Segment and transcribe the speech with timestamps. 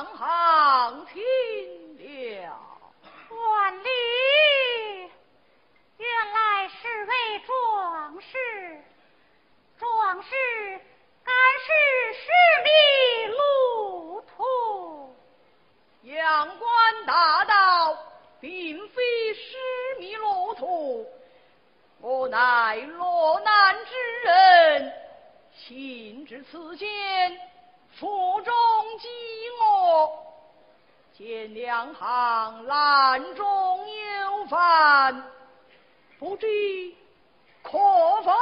[0.00, 1.22] 上行听
[1.98, 2.56] 了
[3.28, 3.88] 万里
[5.98, 8.82] 原来是位壮士
[9.78, 10.30] 壮士
[11.22, 12.30] 敢是失
[12.64, 15.16] 迷路途
[16.04, 17.98] 阳关大道
[18.40, 19.58] 并非失
[19.98, 21.06] 迷路途
[22.00, 24.92] 我乃落难之人
[25.52, 26.88] 行至此间
[27.98, 28.52] 腹中
[28.98, 29.08] 饥
[29.60, 30.10] 饿，
[31.12, 35.24] 见两行栏中有饭，
[36.18, 36.46] 不知
[37.62, 37.78] 可
[38.22, 38.32] 否？